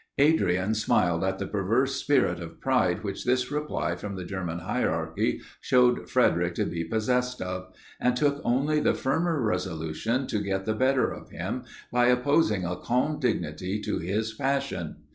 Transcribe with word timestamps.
Adrian 0.17 0.73
smiled 0.73 1.23
at 1.23 1.37
the 1.37 1.45
perverse 1.45 1.95
spirit 1.95 2.39
of 2.39 2.59
pride 2.59 3.03
which 3.03 3.23
this 3.23 3.51
reply 3.51 3.95
from 3.95 4.15
the 4.15 4.23
German 4.25 4.57
hierarchy 4.57 5.41
showed 5.59 6.09
Frederic 6.09 6.55
to 6.55 6.65
be 6.65 6.83
possessed 6.83 7.39
of; 7.39 7.71
and 7.99 8.15
took 8.17 8.41
only 8.43 8.79
the 8.79 8.95
firmer 8.95 9.39
resolution 9.39 10.25
to 10.25 10.39
get 10.39 10.65
the 10.65 10.73
better 10.73 11.13
of 11.13 11.29
him, 11.29 11.65
by 11.91 12.07
opposing 12.07 12.65
a 12.65 12.75
calm 12.81 13.19
dignity 13.19 13.79
to 13.79 13.99
his 13.99 14.33
passion. 14.33 15.03